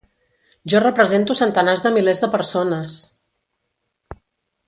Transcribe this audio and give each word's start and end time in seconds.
Jo 0.73 0.79
represento 0.83 1.35
centenars 1.41 1.85
de 1.87 1.91
milers 1.99 2.23
de 2.25 2.31
persones! 2.37 2.97